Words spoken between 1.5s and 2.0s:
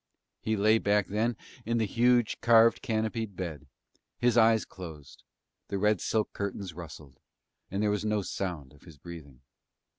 in the